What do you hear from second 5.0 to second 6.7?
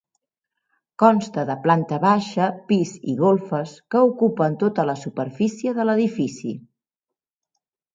superfície de l'edifici.